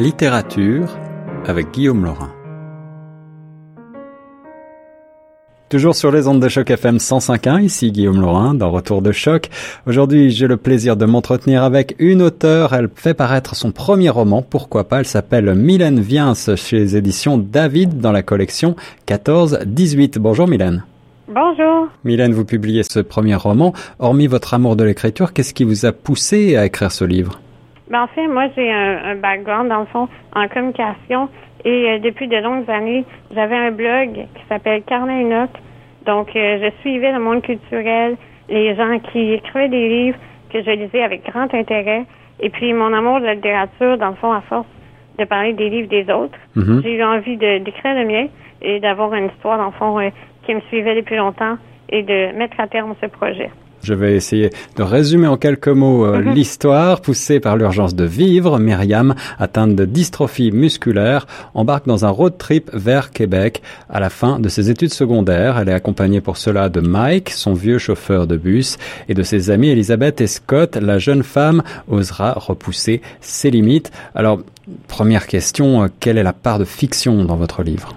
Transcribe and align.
Littérature 0.00 0.96
avec 1.46 1.72
Guillaume 1.72 2.06
Laurin. 2.06 2.30
Toujours 5.68 5.94
sur 5.94 6.10
les 6.10 6.26
ondes 6.26 6.40
de 6.40 6.48
choc 6.48 6.70
FM 6.70 6.96
105.1, 6.96 7.60
ici 7.60 7.92
Guillaume 7.92 8.18
Laurin 8.18 8.54
dans 8.54 8.70
Retour 8.70 9.02
de 9.02 9.12
choc. 9.12 9.50
Aujourd'hui, 9.86 10.30
j'ai 10.30 10.46
le 10.46 10.56
plaisir 10.56 10.96
de 10.96 11.04
m'entretenir 11.04 11.64
avec 11.64 11.96
une 11.98 12.22
auteure. 12.22 12.72
Elle 12.72 12.88
fait 12.94 13.12
paraître 13.12 13.54
son 13.54 13.72
premier 13.72 14.08
roman, 14.08 14.40
pourquoi 14.40 14.88
pas? 14.88 15.00
Elle 15.00 15.06
s'appelle 15.06 15.54
Mylène 15.54 16.00
Viens 16.00 16.32
chez 16.32 16.78
les 16.78 16.96
éditions 16.96 17.36
David 17.36 17.98
dans 17.98 18.12
la 18.12 18.22
collection 18.22 18.76
14-18. 19.06 20.18
Bonjour 20.18 20.48
Mylène. 20.48 20.82
Bonjour. 21.28 21.88
Mylène, 22.04 22.32
vous 22.32 22.46
publiez 22.46 22.84
ce 22.84 23.00
premier 23.00 23.34
roman. 23.34 23.74
Hormis 23.98 24.28
votre 24.28 24.54
amour 24.54 24.76
de 24.76 24.84
l'écriture, 24.84 25.34
qu'est-ce 25.34 25.52
qui 25.52 25.64
vous 25.64 25.84
a 25.84 25.92
poussé 25.92 26.56
à 26.56 26.64
écrire 26.64 26.90
ce 26.90 27.04
livre? 27.04 27.38
Ben, 27.90 28.02
en 28.02 28.06
fait, 28.06 28.28
moi, 28.28 28.46
j'ai 28.56 28.70
un, 28.70 29.16
background, 29.16 29.68
dans 29.68 29.80
le 29.80 29.86
fond, 29.86 30.08
en 30.34 30.46
communication. 30.48 31.28
Et 31.64 31.90
euh, 31.90 31.98
depuis 31.98 32.28
de 32.28 32.36
longues 32.36 32.70
années, 32.70 33.04
j'avais 33.34 33.56
un 33.56 33.72
blog 33.72 34.12
qui 34.12 34.42
s'appelle 34.48 34.82
Carnet 34.84 35.22
et 35.22 36.06
Donc, 36.06 36.34
euh, 36.34 36.58
je 36.62 36.70
suivais 36.80 37.12
le 37.12 37.18
monde 37.18 37.42
culturel, 37.42 38.16
les 38.48 38.74
gens 38.76 38.98
qui 39.12 39.32
écrivaient 39.32 39.68
des 39.68 39.88
livres 39.88 40.18
que 40.52 40.62
je 40.62 40.70
lisais 40.70 41.02
avec 41.02 41.26
grand 41.28 41.52
intérêt. 41.52 42.06
Et 42.38 42.48
puis, 42.48 42.72
mon 42.72 42.92
amour 42.92 43.20
de 43.20 43.26
la 43.26 43.34
littérature, 43.34 43.98
dans 43.98 44.10
le 44.10 44.14
fond, 44.14 44.32
à 44.32 44.40
force 44.42 44.66
de 45.18 45.24
parler 45.24 45.52
des 45.52 45.68
livres 45.68 45.88
des 45.88 46.10
autres, 46.10 46.38
mhm. 46.54 46.80
j'ai 46.82 46.94
eu 46.94 47.02
envie 47.02 47.36
d'écrire 47.36 47.94
le 47.94 48.06
mien 48.06 48.26
et 48.62 48.78
d'avoir 48.78 49.12
une 49.14 49.26
histoire, 49.26 49.58
dans 49.58 49.66
le 49.66 49.72
fond, 49.72 49.98
euh, 49.98 50.10
qui 50.44 50.54
me 50.54 50.60
suivait 50.62 50.94
depuis 50.94 51.16
longtemps 51.16 51.56
et 51.88 52.02
de 52.02 52.36
mettre 52.36 52.58
à 52.60 52.68
terme 52.68 52.94
ce 53.00 53.06
projet. 53.06 53.50
Je 53.82 53.94
vais 53.94 54.14
essayer 54.14 54.50
de 54.76 54.82
résumer 54.82 55.26
en 55.26 55.36
quelques 55.36 55.68
mots 55.68 56.04
euh, 56.04 56.20
mhm. 56.20 56.34
l'histoire. 56.34 57.00
Poussée 57.00 57.40
par 57.40 57.56
l'urgence 57.56 57.94
de 57.94 58.04
vivre, 58.04 58.58
Myriam, 58.58 59.14
atteinte 59.38 59.74
de 59.74 59.84
dystrophie 59.84 60.52
musculaire, 60.52 61.26
embarque 61.54 61.86
dans 61.86 62.04
un 62.04 62.10
road 62.10 62.36
trip 62.38 62.70
vers 62.72 63.10
Québec. 63.10 63.62
À 63.88 64.00
la 64.00 64.10
fin 64.10 64.38
de 64.38 64.48
ses 64.48 64.70
études 64.70 64.92
secondaires, 64.92 65.58
elle 65.58 65.68
est 65.68 65.74
accompagnée 65.74 66.20
pour 66.20 66.36
cela 66.36 66.68
de 66.68 66.80
Mike, 66.80 67.30
son 67.30 67.54
vieux 67.54 67.78
chauffeur 67.78 68.26
de 68.26 68.36
bus, 68.36 68.78
et 69.08 69.14
de 69.14 69.22
ses 69.22 69.50
amis 69.50 69.68
Elisabeth 69.68 70.20
et 70.20 70.26
Scott. 70.26 70.76
La 70.76 70.98
jeune 70.98 71.22
femme 71.22 71.62
osera 71.88 72.32
repousser 72.32 73.00
ses 73.20 73.50
limites. 73.50 73.90
Alors, 74.14 74.40
première 74.88 75.26
question, 75.26 75.82
euh, 75.82 75.86
quelle 76.00 76.18
est 76.18 76.22
la 76.22 76.32
part 76.32 76.58
de 76.58 76.64
fiction 76.64 77.24
dans 77.24 77.36
votre 77.36 77.62
livre? 77.62 77.96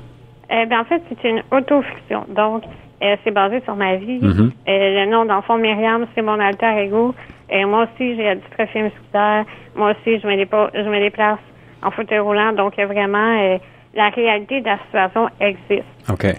Eh 0.50 0.66
bien, 0.68 0.82
en 0.82 0.86
fait, 0.86 1.02
c'est 1.10 1.28
une 1.28 1.42
autofiction. 1.52 2.26
Donc, 2.36 2.64
euh, 3.04 3.18
c'est 3.24 3.32
basé 3.32 3.62
sur 3.62 3.76
ma 3.76 3.96
vie. 3.96 4.20
Mm-hmm. 4.20 4.52
Euh, 4.70 5.06
le 5.06 5.12
nom 5.12 5.26
d'enfant 5.26 5.58
Myriam, 5.58 6.06
c'est 6.16 6.22
mon 6.22 6.40
alter 6.40 6.78
ego. 6.78 7.14
Et 7.50 7.66
moi 7.66 7.84
aussi, 7.84 8.16
j'ai 8.16 8.24
la 8.24 8.36
dystrophie 8.36 8.84
musculaire. 8.84 9.46
Moi 9.76 9.92
aussi, 9.92 10.20
je 10.20 10.28
me, 10.28 10.38
déplace, 10.38 10.70
je 10.74 10.90
me 10.90 11.00
déplace 11.00 11.40
en 11.82 11.92
fauteuil 11.92 12.20
roulant. 12.20 12.54
Donc, 12.54 12.78
vraiment, 12.78 13.42
euh, 13.42 13.58
la 13.94 14.10
réalité 14.10 14.62
de 14.62 14.66
la 14.68 14.78
situation 14.86 15.28
existe. 15.40 15.84
Okay. 16.10 16.34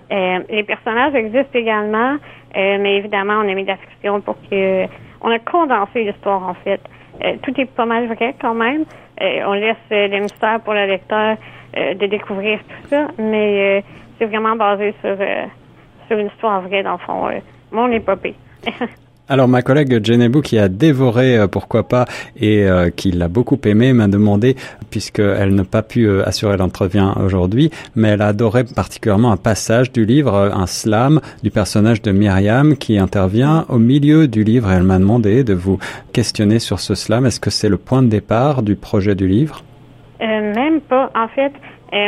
les 0.50 0.62
personnages 0.64 1.14
existent 1.14 1.58
également, 1.58 2.16
mais 2.54 2.96
évidemment, 2.96 3.34
on 3.44 3.48
a 3.48 3.54
mis 3.54 3.62
de 3.62 3.68
la 3.68 3.76
fiction 3.76 4.20
pour 4.20 4.36
que... 4.50 4.86
On 5.20 5.30
a 5.30 5.38
condensé 5.38 6.04
l'histoire, 6.04 6.42
en 6.48 6.54
fait. 6.54 6.80
tout 7.42 7.58
est 7.58 7.64
pas 7.64 7.86
mal 7.86 8.06
vrai, 8.08 8.34
quand 8.40 8.54
même. 8.54 8.84
on 9.20 9.52
laisse 9.52 9.76
les 9.90 10.20
mystères 10.20 10.60
pour 10.60 10.74
le 10.74 10.86
lecteur 10.86 11.36
de 11.74 12.06
découvrir 12.06 12.58
tout 12.58 12.88
ça, 12.88 13.06
mais 13.18 13.82
c'est 14.18 14.26
vraiment 14.26 14.56
basé 14.56 14.92
sur 15.00 15.16
sur 16.08 16.18
une 16.18 16.26
histoire 16.26 16.62
vraie, 16.62 16.82
dans 16.82 16.92
le 16.92 16.98
fond, 16.98 17.28
euh, 17.28 17.40
mon 17.72 17.90
épopée. 17.90 18.34
Alors 19.26 19.48
ma 19.48 19.62
collègue 19.62 20.04
Jenebou 20.04 20.42
qui 20.42 20.58
a 20.58 20.68
dévoré 20.68 21.38
euh, 21.38 21.46
pourquoi 21.46 21.88
pas 21.88 22.04
et 22.36 22.64
euh, 22.64 22.90
qui 22.90 23.10
l'a 23.10 23.28
beaucoup 23.28 23.58
aimé 23.64 23.94
m'a 23.94 24.06
demandé 24.06 24.54
puisqu'elle 24.90 25.54
n'a 25.54 25.64
pas 25.64 25.80
pu 25.80 26.06
assurer 26.20 26.58
l'entretien 26.58 27.14
aujourd'hui 27.24 27.70
mais 27.96 28.08
elle 28.08 28.20
a 28.20 28.26
adoré 28.26 28.64
particulièrement 28.64 29.32
un 29.32 29.38
passage 29.38 29.92
du 29.92 30.04
livre 30.04 30.34
un 30.54 30.66
slam 30.66 31.22
du 31.42 31.50
personnage 31.50 32.02
de 32.02 32.12
Myriam 32.12 32.76
qui 32.76 32.98
intervient 32.98 33.64
au 33.70 33.78
milieu 33.78 34.28
du 34.28 34.44
livre. 34.44 34.70
Et 34.70 34.74
elle 34.74 34.82
m'a 34.82 34.98
demandé 34.98 35.42
de 35.42 35.54
vous 35.54 35.78
questionner 36.12 36.58
sur 36.58 36.78
ce 36.78 36.94
slam. 36.94 37.24
Est-ce 37.24 37.40
que 37.40 37.48
c'est 37.48 37.70
le 37.70 37.78
point 37.78 38.02
de 38.02 38.08
départ 38.08 38.62
du 38.62 38.76
projet 38.76 39.14
du 39.14 39.26
livre? 39.26 39.62
Même 40.20 40.82
pas. 40.82 41.10
En 41.14 41.28
fait 41.28 41.52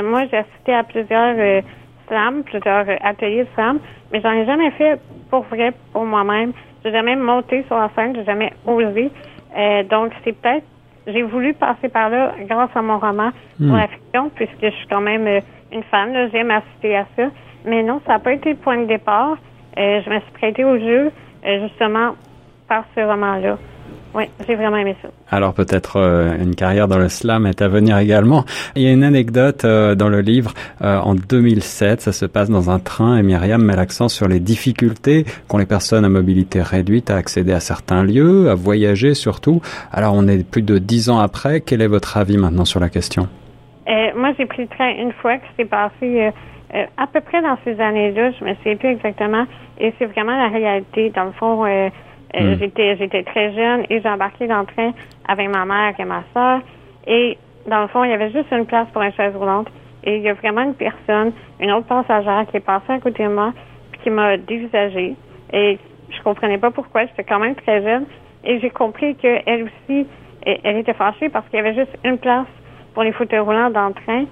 moi 0.02 0.26
j'ai 0.30 0.36
assisté 0.36 0.74
à 0.74 0.84
plusieurs 0.84 1.62
slam, 2.08 2.42
plusieurs 2.44 2.88
euh, 2.88 2.96
ateliers 3.02 3.44
de 3.44 3.48
slam, 3.54 3.78
mais 4.12 4.20
j'en 4.20 4.32
ai 4.32 4.44
jamais 4.46 4.70
fait 4.72 5.00
pour 5.30 5.42
vrai, 5.44 5.72
pour 5.92 6.04
moi-même. 6.04 6.52
J'ai 6.84 6.92
jamais 6.92 7.16
monté 7.16 7.64
sur 7.66 7.76
la 7.76 7.90
scène, 7.94 8.14
j'ai 8.14 8.24
jamais 8.24 8.52
osé. 8.66 9.10
Euh, 9.56 9.82
donc, 9.84 10.12
c'est 10.24 10.32
peut-être, 10.32 10.64
j'ai 11.06 11.22
voulu 11.22 11.54
passer 11.54 11.88
par 11.88 12.10
là 12.10 12.32
grâce 12.48 12.70
à 12.74 12.82
mon 12.82 12.98
roman 12.98 13.30
pour 13.58 13.66
hmm. 13.66 13.76
la 13.76 13.88
fiction, 13.88 14.30
puisque 14.34 14.62
je 14.62 14.70
suis 14.70 14.86
quand 14.88 15.00
même 15.00 15.26
euh, 15.26 15.40
une 15.72 15.82
fan, 15.84 16.30
j'aime 16.32 16.50
assister 16.50 16.96
à 16.96 17.06
ça. 17.16 17.24
Mais 17.64 17.82
non, 17.82 18.00
ça 18.06 18.14
n'a 18.14 18.18
pas 18.20 18.32
été 18.32 18.50
le 18.50 18.56
point 18.56 18.78
de 18.78 18.86
départ. 18.86 19.36
je 19.76 20.08
me 20.08 20.20
suis 20.20 20.32
prêtée 20.34 20.64
au 20.64 20.78
jeu, 20.78 21.10
justement, 21.44 22.14
par 22.68 22.84
ce 22.94 23.00
roman-là. 23.00 23.58
Oui, 24.16 24.24
j'ai 24.48 24.54
vraiment 24.54 24.78
aimé 24.78 24.96
ça. 25.02 25.08
Alors 25.30 25.52
peut-être 25.52 25.96
euh, 25.96 26.42
une 26.42 26.54
carrière 26.54 26.88
dans 26.88 26.96
le 26.96 27.10
slam 27.10 27.46
est 27.46 27.60
à 27.60 27.68
venir 27.68 27.98
également. 27.98 28.46
Il 28.74 28.80
y 28.80 28.88
a 28.88 28.92
une 28.92 29.04
anecdote 29.04 29.66
euh, 29.66 29.94
dans 29.94 30.08
le 30.08 30.22
livre 30.22 30.54
euh, 30.80 30.98
en 30.98 31.14
2007, 31.14 32.00
ça 32.00 32.12
se 32.12 32.24
passe 32.24 32.48
dans 32.48 32.70
un 32.70 32.78
train 32.78 33.18
et 33.18 33.22
Myriam 33.22 33.62
met 33.62 33.76
l'accent 33.76 34.08
sur 34.08 34.26
les 34.26 34.40
difficultés 34.40 35.26
qu'ont 35.48 35.58
les 35.58 35.66
personnes 35.66 36.06
à 36.06 36.08
mobilité 36.08 36.62
réduite 36.62 37.10
à 37.10 37.16
accéder 37.16 37.52
à 37.52 37.60
certains 37.60 38.04
lieux, 38.04 38.48
à 38.48 38.54
voyager 38.54 39.12
surtout. 39.12 39.60
Alors 39.92 40.14
on 40.14 40.26
est 40.28 40.50
plus 40.50 40.62
de 40.62 40.78
dix 40.78 41.10
ans 41.10 41.18
après, 41.18 41.60
quel 41.60 41.82
est 41.82 41.86
votre 41.86 42.16
avis 42.16 42.38
maintenant 42.38 42.64
sur 42.64 42.80
la 42.80 42.88
question? 42.88 43.28
Moi 44.16 44.32
j'ai 44.38 44.46
pris 44.46 44.62
le 44.62 44.68
train 44.68 44.94
une 44.98 45.12
fois 45.12 45.36
que 45.36 45.44
c'est 45.58 45.66
passé 45.66 46.30
à 46.72 47.06
peu 47.06 47.20
près 47.20 47.42
dans 47.42 47.58
ces 47.64 47.78
années-là, 47.78 48.30
je 48.40 48.44
me 48.46 48.54
souviens 48.54 48.76
plus 48.76 48.88
exactement, 48.88 49.44
et 49.78 49.92
c'est 49.98 50.06
vraiment 50.06 50.36
la 50.36 50.48
réalité. 50.48 51.10
Dans 51.10 51.24
le 51.24 51.32
fond, 51.32 51.64
euh, 52.34 52.54
hmm. 52.54 52.58
J'étais 52.58 52.96
j'étais 52.96 53.22
très 53.22 53.52
jeune 53.54 53.84
et 53.88 54.00
j'ai 54.00 54.08
embarqué 54.08 54.46
dans 54.46 54.60
le 54.60 54.66
train 54.66 54.92
avec 55.28 55.48
ma 55.48 55.64
mère 55.64 55.94
et 55.98 56.04
ma 56.04 56.24
soeur. 56.32 56.60
Et 57.06 57.38
dans 57.66 57.82
le 57.82 57.88
fond, 57.88 58.04
il 58.04 58.10
y 58.10 58.14
avait 58.14 58.30
juste 58.30 58.50
une 58.52 58.66
place 58.66 58.88
pour 58.92 59.02
une 59.02 59.12
chaise 59.12 59.34
roulante. 59.36 59.68
Et 60.04 60.16
il 60.16 60.22
y 60.22 60.28
a 60.28 60.34
vraiment 60.34 60.62
une 60.62 60.74
personne, 60.74 61.32
une 61.60 61.72
autre 61.72 61.86
passagère 61.86 62.46
qui 62.50 62.58
est 62.58 62.60
passée 62.60 62.92
à 62.92 63.00
côté 63.00 63.24
de 63.24 63.28
moi 63.28 63.52
puis 63.92 64.00
qui 64.02 64.10
m'a 64.10 64.36
dévisagée. 64.36 65.14
Et 65.52 65.78
je 66.10 66.22
comprenais 66.22 66.58
pas 66.58 66.70
pourquoi. 66.70 67.06
J'étais 67.06 67.24
quand 67.24 67.38
même 67.38 67.54
très 67.54 67.82
jeune. 67.82 68.06
Et 68.44 68.60
j'ai 68.60 68.70
compris 68.70 69.16
qu'elle 69.16 69.64
aussi, 69.64 70.06
elle, 70.44 70.76
était 70.76 70.94
fâchée 70.94 71.28
parce 71.28 71.46
qu'il 71.48 71.56
y 71.56 71.60
avait 71.60 71.74
juste 71.74 71.96
une 72.04 72.18
place 72.18 72.46
pour 72.94 73.02
les 73.02 73.12
fauteuils 73.12 73.40
roulants 73.40 73.70
dans 73.70 73.88
le 73.88 73.94
train. 73.94 74.24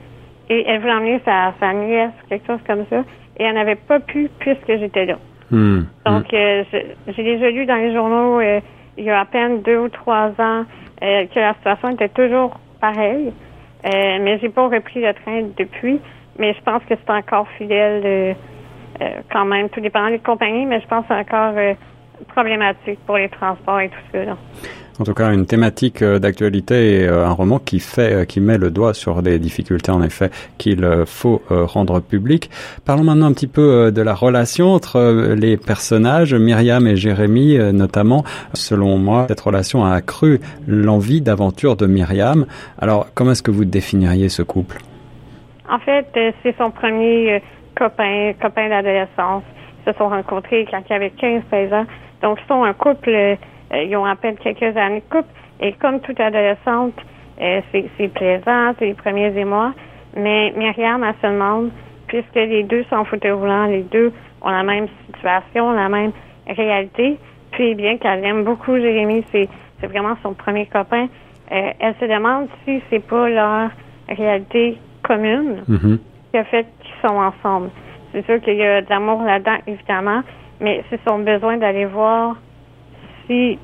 Et 0.49 0.65
elle 0.69 0.81
voulait 0.81 0.93
emmener 0.93 1.21
sa, 1.25 1.55
sa 1.59 1.73
nièce, 1.73 2.13
quelque 2.29 2.47
chose 2.47 2.61
comme 2.67 2.85
ça. 2.91 3.03
Et 3.39 3.45
elle 3.45 3.55
n'avait 3.55 3.75
pas 3.75 3.99
pu 3.99 4.31
puisque 4.39 4.77
j'étais 4.79 5.07
là. 5.07 5.17
Hmm. 5.55 5.85
Donc, 6.05 6.35
euh, 6.35 6.65
j'ai 7.07 7.23
déjà 7.23 7.49
lu 7.49 7.65
dans 7.65 7.77
les 7.77 7.93
journaux 7.93 8.41
euh, 8.41 8.61
il 8.99 9.05
y 9.05 9.11
a 9.11 9.21
à 9.21 9.25
peine 9.25 9.63
deux 9.63 9.79
ou 9.79 9.89
trois 9.89 10.31
ans 10.39 10.65
euh, 11.01 11.27
que 11.27 11.39
la 11.39 11.55
situation 11.55 11.91
était 11.91 12.09
toujours 12.09 12.59
pareille. 12.81 13.33
mais 13.85 14.39
j'ai 14.41 14.49
pas 14.49 14.65
repris 14.65 15.01
le 15.01 15.15
train 15.15 15.43
depuis. 15.57 16.01
Mais 16.39 16.55
je 16.55 16.61
pense 16.63 16.83
que 16.89 16.95
c'est 16.97 17.13
encore 17.13 17.47
fidèle 17.57 18.35
quand 19.31 19.45
même, 19.45 19.69
tout 19.69 19.81
dépendant 19.81 20.11
des 20.11 20.19
compagnies, 20.19 20.67
mais 20.67 20.81
je 20.81 20.87
pense 20.89 21.03
que 21.07 21.15
c'est 21.15 21.21
encore 21.21 21.55
problématique 22.29 22.99
pour 23.07 23.17
les 23.17 23.29
transports 23.29 23.81
et 23.81 23.89
tout 23.91 23.97
ça. 24.13 24.37
En 25.01 25.03
tout 25.03 25.15
cas, 25.15 25.33
une 25.33 25.45
thématique 25.45 26.03
euh, 26.03 26.21
d'actualité 26.21 27.01
et 27.01 27.09
euh, 27.09 27.27
un 27.27 27.33
roman 27.33 27.59
qui 27.59 27.81
fait, 27.81 28.13
euh, 28.13 28.25
qui 28.25 28.41
met 28.41 28.59
le 28.59 28.71
doigt 28.71 28.95
sur 28.95 29.23
des 29.23 29.41
difficultés 29.41 29.91
en 29.91 30.01
effet 30.03 30.31
qu'il 30.57 30.87
faut 31.07 31.43
rendre 31.49 32.01
publiques. 32.01 32.51
Parlons 32.85 33.03
maintenant 33.03 33.27
un 33.27 33.33
petit 33.33 33.47
peu 33.47 33.91
de 33.91 34.03
la 34.03 34.15
relation 34.15 34.73
entre 34.73 35.35
les 35.35 35.57
personnages, 35.57 36.35
Myriam 36.35 36.87
et 36.87 36.97
Jérémy 36.97 37.59
notamment. 37.73 38.25
Selon 38.53 38.99
moi, 38.99 39.27
cette 39.29 39.41
relation 39.41 39.85
a 39.85 39.93
accru 39.93 40.41
l'envie 40.67 41.21
d'aventure 41.21 41.77
de 41.77 41.87
Myriam. 41.87 42.47
Alors, 42.79 43.07
comment 43.15 43.33
est-ce 43.33 43.43
que 43.43 43.51
vous 43.51 43.65
définiriez 43.65 44.29
ce 44.29 44.43
couple? 44.43 44.79
En 45.71 45.79
fait, 45.79 46.07
c'est 46.43 46.57
son 46.57 46.71
premier 46.71 47.43
copain, 47.77 48.33
copain 48.41 48.69
d'adolescence. 48.69 49.43
Ils 49.87 49.93
se 49.93 49.99
sont 49.99 50.09
rencontrés 50.09 50.67
quand 50.71 50.83
il 50.89 50.93
avait 50.93 51.13
15-16 51.21 51.75
ans. 51.75 51.87
Donc, 52.23 52.39
ils 52.43 52.49
sont 52.49 52.63
un 52.63 52.75
couple 52.75 53.37
ils 53.83 53.97
ont 53.97 54.05
à 54.05 54.17
peine 54.17 54.37
quelques 54.37 54.77
années 54.77 55.03
de 55.09 55.17
couple. 55.17 55.29
Et 55.61 55.73
comme 55.75 56.01
toute 56.01 56.21
adolescente, 56.21 56.95
euh, 57.41 57.61
c'est 57.73 58.09
plaisant, 58.09 58.75
c'est 58.79 58.87
les 58.87 58.95
premiers 58.95 59.37
émois. 59.37 59.73
Mais 60.17 60.53
Myriam, 60.57 61.03
elle 61.03 61.15
se 61.21 61.27
demande, 61.33 61.71
puisque 62.07 62.35
les 62.35 62.63
deux 62.63 62.85
sont 62.85 63.05
fauteuil 63.05 63.33
roulant, 63.33 63.67
les 63.67 63.83
deux 63.83 64.13
ont 64.43 64.51
la 64.51 64.63
même 64.63 64.87
situation, 65.07 65.73
la 65.73 65.89
même 65.89 66.13
réalité, 66.47 67.19
puis 67.53 67.75
bien 67.75 67.97
qu'elle 67.97 68.25
aime 68.25 68.45
beaucoup 68.45 68.77
Jérémy, 68.77 69.25
c'est 69.33 69.49
vraiment 69.83 70.17
son 70.23 70.35
premier 70.35 70.67
copain, 70.67 71.09
euh, 71.53 71.71
elle 71.79 71.95
se 72.01 72.05
demande 72.05 72.49
si 72.65 72.83
c'est 72.91 73.05
pas 73.05 73.29
leur 73.29 73.71
réalité 74.09 74.79
commune 75.03 75.63
mm-hmm. 75.69 75.99
qui 76.31 76.39
a 76.39 76.45
fait 76.45 76.67
qu'ils 76.81 77.09
sont 77.09 77.17
ensemble. 77.17 77.71
C'est 78.13 78.25
sûr 78.27 78.41
qu'il 78.41 78.57
y 78.57 78.65
a 78.65 78.81
de 78.81 78.89
l'amour 78.89 79.23
là-dedans, 79.23 79.57
évidemment, 79.67 80.23
mais 80.61 80.85
c'est 80.89 81.01
son 81.07 81.19
besoin 81.19 81.59
d'aller 81.59 81.85
voir 81.85 82.37
si 83.27 83.59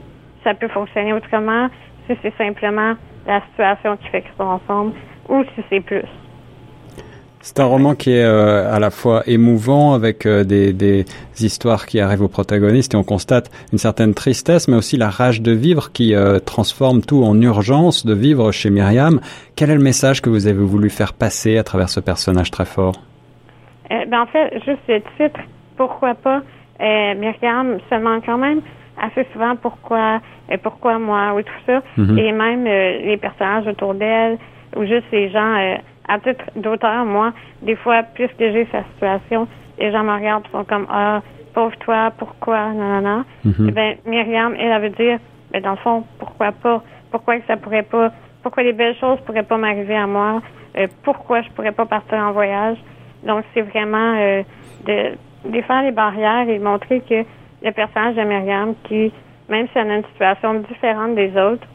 ça 0.45 0.55
peut 0.55 0.69
fonctionner 0.69 1.13
autrement, 1.13 1.69
si 2.07 2.17
c'est 2.23 2.37
simplement 2.37 2.95
la 3.27 3.41
situation 3.51 3.97
qui 3.97 4.09
fait 4.09 4.23
qu'ils 4.23 4.37
sont 4.39 4.45
ensemble, 4.45 4.93
ou 5.29 5.45
si 5.55 5.63
c'est 5.69 5.81
plus. 5.81 6.05
C'est 7.43 7.59
un 7.59 7.65
roman 7.65 7.95
qui 7.95 8.11
est 8.11 8.23
euh, 8.23 8.71
à 8.71 8.79
la 8.79 8.91
fois 8.91 9.23
émouvant 9.27 9.95
avec 9.95 10.27
euh, 10.27 10.45
des, 10.45 10.75
des, 10.75 11.07
histoires 11.41 11.87
qui 11.87 11.99
arrivent 11.99 12.21
aux 12.21 12.29
protagonistes 12.29 12.93
et 12.93 12.99
on 12.99 13.03
constate 13.03 13.51
une 13.73 13.79
certaine 13.79 14.13
tristesse 14.13 14.69
mais 14.69 14.77
aussi 14.77 14.99
la 14.99 15.09
rage 15.09 15.41
de 15.41 15.53
vivre 15.53 15.91
qui 15.91 16.15
euh, 16.15 16.39
transforme 16.39 17.01
tout 17.01 17.25
en 17.25 17.41
urgence 17.41 18.05
de 18.05 18.13
vivre 18.13 18.53
chez 18.53 18.69
Myriam. 18.69 19.21
Quel 19.57 19.71
est 19.71 19.75
le 19.75 19.83
message 19.83 20.21
que 20.21 20.29
vous 20.29 20.49
avez 20.49 20.59
voulu 20.59 20.91
faire 20.91 21.15
passer 21.15 21.57
à 21.57 21.65
travers 21.65 21.89
ce 21.89 22.01
personnage 22.01 22.51
très 22.51 22.67
fort? 22.67 22.97
Ben, 23.89 24.21
En 24.21 24.27
fait, 24.27 24.53
juste 24.67 24.83
le 24.87 25.01
titre, 25.17 25.41
pourquoi 25.79 26.15
pas, 26.15 26.43
Myriam 26.79 27.79
se 27.89 27.95
demande 27.95 28.21
quand 28.27 28.39
même 28.39 28.61
assez 29.01 29.27
souvent 29.33 29.57
pourquoi, 29.57 30.21
pourquoi 30.63 30.99
moi 30.99 31.35
ou 31.35 31.43
tout 31.43 31.63
ça 31.67 31.83
mm-hmm. 31.99 32.19
et 32.19 32.33
même 32.33 32.65
les 32.65 33.17
personnages 33.17 33.67
autour 33.67 33.95
d'elle 33.95 34.39
ou 34.77 34.85
juste 34.85 35.07
les 35.13 35.31
gens 35.31 35.79
à 36.11 36.19
titre 36.19 36.45
d'auteur, 36.57 37.05
moi, 37.05 37.33
des 37.63 37.77
fois, 37.77 38.03
plus 38.03 38.29
que 38.37 38.51
j'ai 38.53 38.67
sa 38.73 38.83
situation, 38.95 39.47
les 39.79 39.93
gens 39.93 40.03
me 40.03 40.13
regardent 40.13 40.45
et 40.47 40.51
sont 40.51 40.65
comme 40.65 40.87
Ah, 40.91 41.23
pauvre 41.55 41.77
toi, 41.79 42.11
pourquoi, 42.19 42.73
non, 42.73 43.01
non, 43.01 43.01
non. 43.01 43.25
Eh 43.69 43.71
bien, 43.71 43.95
Myriam, 44.05 44.55
elle, 44.59 44.73
elle 44.73 44.83
veut 44.83 44.91
dire, 44.91 45.19
ben, 45.53 45.63
dans 45.63 45.73
le 45.73 45.77
fond, 45.77 46.05
pourquoi 46.19 46.51
pas? 46.53 46.83
Pourquoi 47.13 47.39
que 47.39 47.47
ça 47.47 47.57
pourrait 47.57 47.85
pas, 47.85 48.11
pourquoi 48.43 48.63
les 48.65 48.73
belles 48.73 48.97
choses 48.97 49.21
pourraient 49.25 49.45
pas 49.45 49.57
m'arriver 49.57 49.97
à 49.97 50.07
moi? 50.07 50.43
Euh, 50.77 50.87
pourquoi 51.05 51.43
je 51.43 51.51
pourrais 51.51 51.73
pas 51.73 51.87
partir 51.87 52.19
en 52.19 52.33
voyage? 52.33 52.79
Donc, 53.25 53.45
c'est 53.55 53.63
vraiment 53.63 54.15
euh, 54.17 54.43
de 54.87 55.51
défaire 55.51 55.83
les 55.83 55.93
barrières 55.93 56.49
et 56.49 56.59
montrer 56.59 57.03
que 57.09 57.25
le 57.63 57.73
personnage 57.73 58.17
de 58.17 58.23
Myriam, 58.23 58.75
qui, 58.85 59.13
même 59.49 59.67
si 59.69 59.79
elle 59.79 59.91
a 59.91 59.97
une 59.97 60.05
situation 60.05 60.55
différente 60.55 61.15
des 61.15 61.31
autres, 61.37 61.67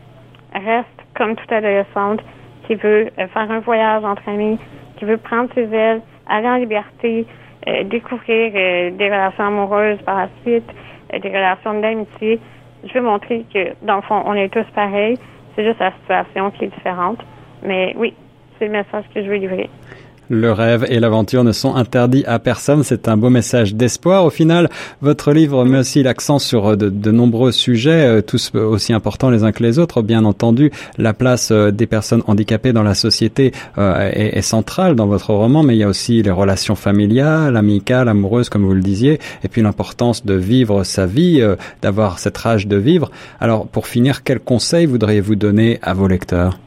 reste 0.54 0.88
comme 1.16 1.36
toute 1.36 1.52
adolescente, 1.52 2.22
qui 2.66 2.76
veut 2.76 3.10
euh, 3.20 3.28
faire 3.28 3.52
un 3.52 3.60
voyage 3.60 4.04
entre 4.04 4.28
amis, 4.28 4.58
qui 4.98 5.06
veut 5.06 5.18
prendre 5.18 5.50
ses 5.54 5.72
ailes, 5.74 6.02
aller 6.28 6.48
en 6.48 6.56
liberté, 6.56 7.26
euh, 7.68 7.84
découvrir 7.84 8.52
euh, 8.56 8.92
des 8.92 9.06
relations 9.06 9.46
amoureuses 9.46 10.02
par 10.04 10.18
la 10.18 10.30
suite, 10.44 10.70
des 11.12 11.30
relations 11.30 11.80
d'amitié. 11.80 12.40
Je 12.84 12.94
veux 12.94 13.02
montrer 13.02 13.46
que, 13.54 13.74
dans 13.84 13.98
le 13.98 14.02
fond, 14.02 14.22
on 14.26 14.34
est 14.34 14.50
tous 14.50 14.66
pareils. 14.74 15.18
C'est 15.56 15.64
juste 15.64 15.80
la 15.80 15.92
situation 15.92 16.52
qui 16.52 16.66
est 16.66 16.68
différente. 16.68 17.20
Mais 17.64 17.94
oui, 17.98 18.14
c'est 18.58 18.66
le 18.66 18.72
message 18.72 19.06
que 19.14 19.24
je 19.24 19.30
veux 19.30 19.38
livrer. 19.38 19.70
Le 20.30 20.52
rêve 20.52 20.86
et 20.90 21.00
l'aventure 21.00 21.44
ne 21.44 21.52
sont 21.52 21.76
interdits 21.76 22.24
à 22.26 22.40
personne. 22.40 22.84
C'est 22.84 23.08
un 23.08 23.16
beau 23.16 23.30
message 23.30 23.76
d'espoir. 23.76 24.26
Au 24.26 24.32
final, 24.32 24.70
votre 25.02 25.32
livre 25.32 25.66
met 25.66 25.80
aussi 25.80 26.02
l'accent 26.02 26.40
sur 26.40 26.72
euh, 26.72 26.76
de, 26.76 27.12
nombreux 27.12 27.52
sujets, 27.52 28.08
euh, 28.08 28.22
tous 28.22 28.54
aussi 28.56 28.92
importants 28.94 29.30
les 29.30 29.44
uns 29.44 29.52
que 29.52 29.62
les 29.62 29.78
autres. 29.78 30.02
Bien 30.02 30.26
entendu, 30.26 30.72
la 30.98 31.14
place 31.14 31.52
euh, 31.52 31.72
des 31.72 31.86
personnes 31.86 32.24
handicapées 32.28 32.74
dans 32.74 32.84
la 32.84 32.96
société 32.96 33.52
est, 33.78 34.42
centrale 34.42 34.96
dans 34.96 35.08
votre 35.08 35.34
roman, 35.34 35.64
mais 35.64 35.76
il 35.76 35.80
y 35.80 35.84
a 35.84 35.88
aussi 35.88 36.22
les 36.22 36.32
relations 36.32 36.76
familiales, 36.76 37.58
amicales, 37.58 38.10
amoureuses, 38.10 38.50
comme 38.50 38.64
vous 38.64 38.74
le 38.74 38.82
disiez, 38.82 39.20
et 39.44 39.48
puis 39.48 39.62
l'importance 39.62 40.26
de 40.26 40.34
vivre 40.34 40.84
sa 40.84 41.06
vie, 41.06 41.44
d'avoir 41.82 42.20
cette 42.20 42.38
rage 42.38 42.68
de 42.68 42.78
vivre. 42.78 43.12
Alors, 43.40 43.68
pour 43.68 43.88
finir, 43.88 44.24
quels 44.24 44.40
conseils 44.40 44.86
voudriez-vous 44.86 45.36
donner 45.36 45.80
à 45.82 45.94
vos 45.94 46.08
lecteurs? 46.08 46.58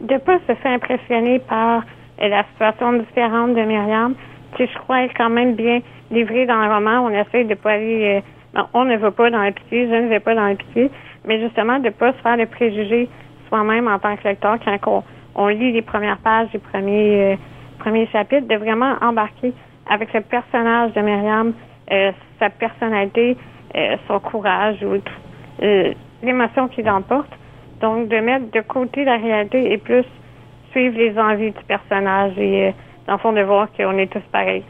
De 0.00 0.16
pas 0.18 0.38
se 0.46 0.54
faire 0.54 0.72
impressionner 0.72 1.40
par 1.40 1.82
et 2.20 2.28
la 2.28 2.44
situation 2.44 2.92
différente 2.94 3.54
de 3.54 3.62
Myriam, 3.62 4.14
qui 4.56 4.66
je 4.66 4.78
crois 4.78 5.02
est 5.02 5.14
quand 5.16 5.30
même 5.30 5.54
bien 5.54 5.80
livrée 6.10 6.46
dans 6.46 6.62
le 6.64 6.72
roman. 6.72 7.06
On 7.06 7.10
essaie 7.10 7.44
de 7.44 7.54
pas 7.54 7.72
aller, 7.72 8.22
euh, 8.56 8.62
on 8.74 8.84
ne 8.84 8.96
va 8.96 9.10
pas 9.10 9.30
dans 9.30 9.42
le 9.42 9.52
petit, 9.52 9.88
je 9.88 9.94
ne 9.94 10.08
vais 10.08 10.20
pas 10.20 10.34
dans 10.34 10.48
le 10.48 10.56
petit, 10.56 10.90
mais 11.26 11.40
justement 11.40 11.78
de 11.78 11.90
pas 11.90 12.12
se 12.12 12.18
faire 12.18 12.36
de 12.36 12.44
préjugés 12.44 13.08
soi-même 13.48 13.88
en 13.88 13.98
tant 13.98 14.16
que 14.16 14.24
lecteur 14.24 14.58
quand 14.64 15.04
on, 15.34 15.48
lit 15.48 15.72
les 15.72 15.82
premières 15.82 16.18
pages 16.18 16.50
des 16.50 16.58
premiers, 16.58 17.32
euh, 17.32 17.36
premiers 17.78 18.06
chapitres, 18.08 18.48
de 18.48 18.56
vraiment 18.56 18.94
embarquer 19.00 19.52
avec 19.88 20.10
ce 20.12 20.18
personnage 20.18 20.92
de 20.92 21.00
Myriam, 21.00 21.52
euh, 21.90 22.12
sa 22.38 22.50
personnalité, 22.50 23.36
son 24.06 24.18
courage 24.18 24.82
ou 24.82 24.96
l'émotion 26.22 26.68
qu'il 26.68 26.88
emporte. 26.88 27.28
Donc, 27.80 28.08
de 28.08 28.16
mettre 28.16 28.50
de 28.50 28.60
côté 28.62 29.04
la 29.04 29.18
réalité 29.18 29.72
et 29.72 29.78
plus 29.78 30.04
suivre 30.70 30.96
les 30.96 31.18
envies 31.18 31.52
du 31.52 31.64
personnage 31.66 32.32
et, 32.38 32.68
euh, 32.68 32.70
dans 33.06 33.14
le 33.14 33.18
fond, 33.18 33.32
de 33.32 33.42
voir 33.42 33.68
qu'on 33.76 33.96
est 33.98 34.12
tous 34.12 34.22
pareils. 34.32 34.64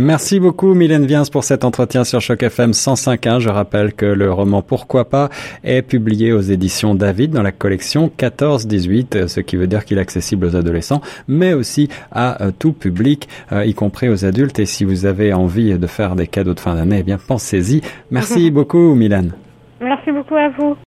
Merci 0.00 0.38
beaucoup 0.38 0.74
Mylène 0.74 1.06
Viens 1.06 1.24
pour 1.32 1.42
cet 1.42 1.64
entretien 1.64 2.04
sur 2.04 2.20
Choc 2.20 2.44
FM 2.44 2.70
105.1. 2.70 3.40
Je 3.40 3.48
rappelle 3.48 3.94
que 3.94 4.06
le 4.06 4.30
roman 4.30 4.62
Pourquoi 4.62 5.08
pas 5.08 5.28
est 5.64 5.82
publié 5.82 6.32
aux 6.32 6.40
éditions 6.40 6.94
David 6.94 7.32
dans 7.32 7.42
la 7.42 7.50
collection 7.50 8.08
14-18, 8.16 9.26
ce 9.26 9.40
qui 9.40 9.56
veut 9.56 9.66
dire 9.66 9.84
qu'il 9.84 9.98
est 9.98 10.00
accessible 10.00 10.46
aux 10.46 10.54
adolescents, 10.54 11.00
mais 11.26 11.52
aussi 11.52 11.88
à 12.12 12.44
euh, 12.44 12.52
tout 12.56 12.72
public, 12.72 13.28
euh, 13.50 13.64
y 13.64 13.74
compris 13.74 14.08
aux 14.08 14.24
adultes. 14.24 14.60
Et 14.60 14.66
si 14.66 14.84
vous 14.84 15.04
avez 15.04 15.32
envie 15.32 15.76
de 15.76 15.86
faire 15.88 16.14
des 16.14 16.28
cadeaux 16.28 16.54
de 16.54 16.60
fin 16.60 16.76
d'année, 16.76 16.98
eh 17.00 17.02
bien 17.02 17.18
pensez-y. 17.18 17.80
Merci 18.12 18.50
beaucoup 18.52 18.94
Mylène. 18.94 19.32
Merci 19.80 20.12
beaucoup 20.12 20.36
à 20.36 20.48
vous. 20.50 20.76